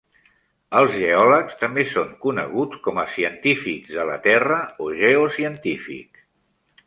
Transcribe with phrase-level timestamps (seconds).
[0.77, 6.25] Els geòlegs també són coneguts com a científics de la terra o geocientífics.